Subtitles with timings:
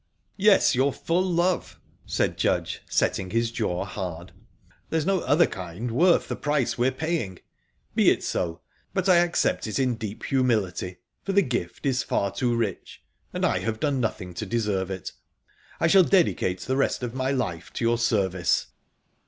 [0.37, 4.31] "Yes, your full love," said Judge, setting his jaw hard.
[4.89, 7.37] "There's no other kind worth the price we're paying.
[7.93, 12.55] Be it so!...Bit I accept it in deep humility, for the gift is far too
[12.55, 17.29] rich, and I have done nothing to deserve it...I shall dedicate the rest of my
[17.29, 18.69] life to your service."